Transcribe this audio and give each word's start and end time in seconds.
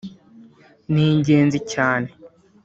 ni 0.91 1.03
ingenzi 1.13 1.59
cyane 1.71 2.09